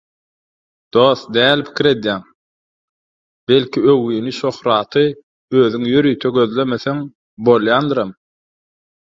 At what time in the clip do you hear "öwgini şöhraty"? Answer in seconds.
3.93-5.05